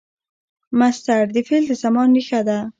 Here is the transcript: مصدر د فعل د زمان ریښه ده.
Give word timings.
مصدر 0.79 1.21
د 1.35 1.37
فعل 1.47 1.63
د 1.67 1.71
زمان 1.83 2.07
ریښه 2.15 2.41
ده. 2.47 2.57